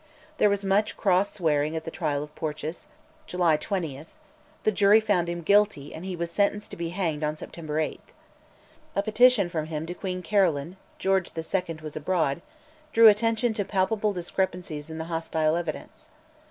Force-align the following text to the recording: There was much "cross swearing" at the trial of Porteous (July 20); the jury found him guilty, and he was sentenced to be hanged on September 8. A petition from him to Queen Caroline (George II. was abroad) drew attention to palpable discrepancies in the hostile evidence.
There 0.37 0.49
was 0.49 0.65
much 0.65 0.97
"cross 0.97 1.31
swearing" 1.33 1.75
at 1.75 1.83
the 1.83 1.91
trial 1.91 2.23
of 2.23 2.33
Porteous 2.33 2.87
(July 3.27 3.55
20); 3.55 4.07
the 4.63 4.71
jury 4.71 4.99
found 4.99 5.29
him 5.29 5.43
guilty, 5.43 5.93
and 5.93 6.03
he 6.03 6.15
was 6.15 6.31
sentenced 6.31 6.71
to 6.71 6.75
be 6.75 6.89
hanged 6.89 7.23
on 7.23 7.37
September 7.37 7.79
8. 7.79 8.01
A 8.95 9.03
petition 9.03 9.47
from 9.47 9.67
him 9.67 9.85
to 9.85 9.93
Queen 9.93 10.23
Caroline 10.23 10.77
(George 10.97 11.29
II. 11.37 11.77
was 11.83 11.95
abroad) 11.95 12.41
drew 12.91 13.09
attention 13.09 13.53
to 13.53 13.63
palpable 13.63 14.11
discrepancies 14.11 14.89
in 14.89 14.97
the 14.97 15.03
hostile 15.05 15.55
evidence. 15.55 16.09